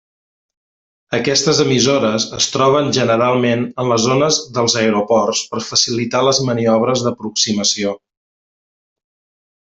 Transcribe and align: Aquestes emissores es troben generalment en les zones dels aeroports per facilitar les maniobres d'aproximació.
Aquestes 1.17 1.57
emissores 1.65 2.23
es 2.37 2.47
troben 2.55 2.87
generalment 2.97 3.61
en 3.83 3.91
les 3.93 4.01
zones 4.07 4.39
dels 4.55 4.77
aeroports 4.83 5.43
per 5.51 5.61
facilitar 5.69 6.23
les 6.29 6.41
maniobres 6.51 7.05
d'aproximació. 7.09 7.93